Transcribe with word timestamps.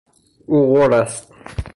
او 0.47 0.57
غر 0.73 0.93
است 0.93 1.31